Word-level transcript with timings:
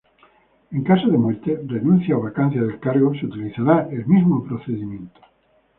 En 0.75 0.81
caso 0.89 1.07
de 1.09 1.19
muerte, 1.23 1.51
renuncia 1.75 2.17
o 2.19 2.23
vacancia 2.27 2.61
del 2.63 2.79
cargo, 2.85 3.09
se 3.17 3.27
utilizará 3.27 3.87
el 3.95 4.07
mismo 4.07 4.43
procedimiento. 4.47 5.19